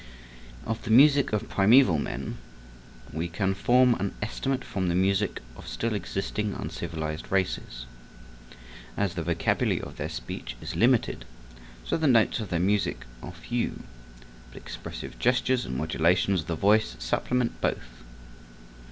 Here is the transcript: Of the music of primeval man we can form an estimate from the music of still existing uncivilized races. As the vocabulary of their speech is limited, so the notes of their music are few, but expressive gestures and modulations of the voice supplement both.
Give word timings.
Of 0.65 0.81
the 0.81 0.89
music 0.89 1.31
of 1.31 1.47
primeval 1.47 1.99
man 1.99 2.39
we 3.13 3.27
can 3.27 3.53
form 3.53 3.93
an 3.93 4.15
estimate 4.19 4.65
from 4.65 4.89
the 4.89 4.95
music 4.95 5.41
of 5.55 5.67
still 5.67 5.93
existing 5.93 6.55
uncivilized 6.55 7.31
races. 7.31 7.85
As 8.97 9.13
the 9.13 9.21
vocabulary 9.21 9.79
of 9.79 9.97
their 9.97 10.09
speech 10.09 10.55
is 10.59 10.75
limited, 10.75 11.23
so 11.85 11.97
the 11.97 12.07
notes 12.07 12.39
of 12.39 12.49
their 12.49 12.59
music 12.59 13.05
are 13.21 13.31
few, 13.31 13.83
but 14.51 14.57
expressive 14.57 15.19
gestures 15.19 15.67
and 15.67 15.77
modulations 15.77 16.41
of 16.41 16.47
the 16.47 16.55
voice 16.55 16.95
supplement 16.97 17.61
both. 17.61 18.01